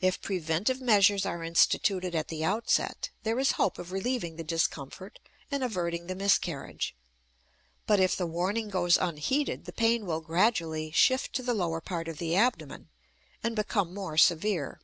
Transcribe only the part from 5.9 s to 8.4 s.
the miscarriage; but if the